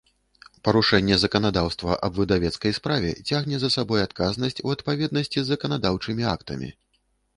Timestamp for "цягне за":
3.33-3.69